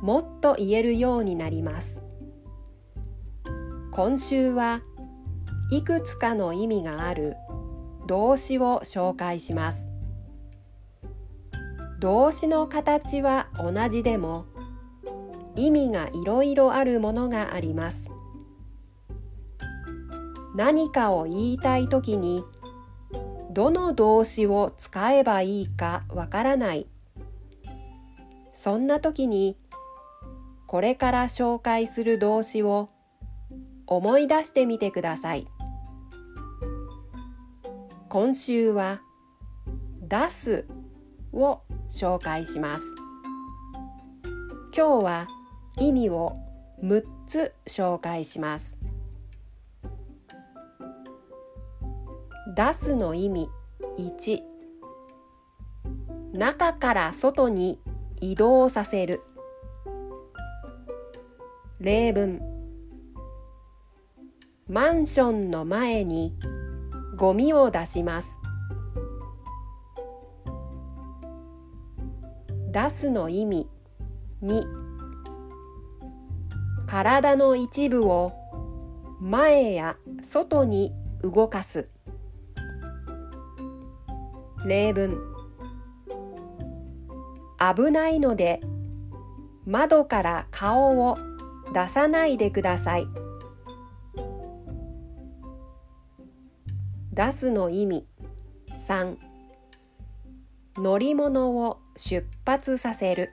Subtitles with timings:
[0.00, 2.00] もっと言えるようになります。
[3.90, 4.80] 今週は
[5.70, 7.34] いくつかの意味がある
[8.06, 9.88] 動詞を紹介します。
[12.00, 14.46] 動詞の形は同じでも
[15.56, 18.08] 意味がいろいろあるものがあります。
[20.54, 22.44] 何かを言いたいときに
[23.50, 26.86] どの動詞を使えばいいかわからない。
[28.54, 29.56] そんな時に
[30.68, 32.90] これから紹介する動詞を
[33.86, 35.46] 思い出してみてください。
[38.10, 39.00] 今週は
[40.02, 40.66] 出す
[41.32, 42.84] を紹介します。
[44.76, 45.28] 今日は
[45.78, 46.34] 意味を
[46.82, 48.76] 6つ紹介します。
[52.54, 53.48] 出すの意味
[53.96, 54.42] 1
[56.34, 57.80] 中から外に
[58.20, 59.22] 移動させる。
[61.80, 62.40] 例文。
[64.68, 66.34] マンションの前に
[67.16, 68.36] ゴミを出します。
[72.72, 73.68] 出すの意味
[74.42, 74.64] 2
[76.88, 78.32] 体の一部を
[79.20, 80.92] 前や外に
[81.22, 81.88] 動かす。
[84.66, 85.16] 例文。
[87.76, 88.58] 危ないので
[89.64, 91.27] 窓から顔を
[91.74, 93.06] 出さないでください。
[97.12, 98.06] 出すの意味。
[98.86, 99.16] 3
[100.76, 103.30] 乗り物を出発させる。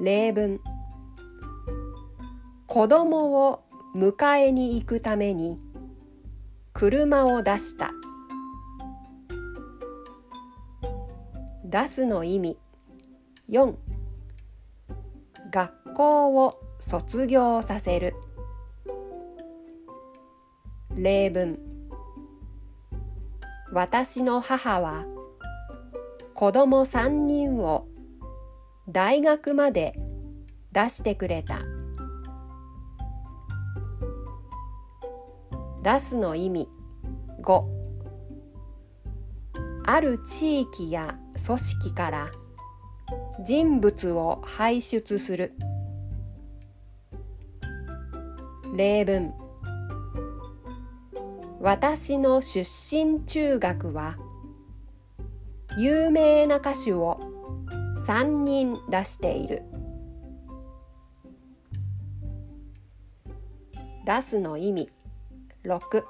[0.00, 0.60] 例文。
[2.66, 3.62] 子供を
[3.94, 5.60] 迎えに行くために。
[6.72, 7.92] 車を出した。
[11.64, 12.58] 出すの意味。
[13.50, 13.89] 4
[15.94, 18.14] 校を卒業させる。
[20.96, 21.58] 例文。
[23.72, 25.06] 私の母は
[26.34, 27.86] 子供3人を
[28.88, 29.94] 大学まで
[30.72, 31.60] 出してくれた。
[35.82, 36.68] 出すの意味。
[37.42, 37.64] 5
[39.86, 42.30] ある地域や組織から
[43.44, 45.54] 人物を輩出する。
[48.72, 49.34] 例文。
[51.60, 54.16] 私の出身中学は
[55.76, 57.20] 有名な歌手を
[58.06, 59.64] 3人出している。
[64.06, 64.88] 出すの意味。
[65.64, 66.02] 6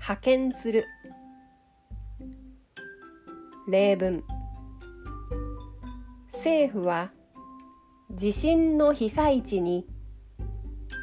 [0.00, 0.84] 派遣する。
[3.68, 4.24] 例文。
[6.32, 7.12] 政府は
[8.12, 9.86] 地震の被災地に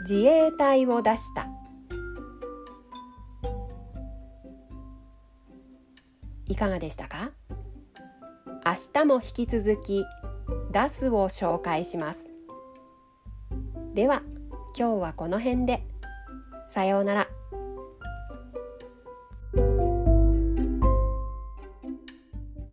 [0.09, 1.47] 自衛隊を出した。
[6.45, 7.31] いかがでしたか？
[8.66, 10.06] 明日も引き続き
[10.72, 12.29] 出すを紹介します。
[13.95, 14.22] では
[14.79, 15.84] 今日はこの辺で。
[16.69, 17.28] さようなら。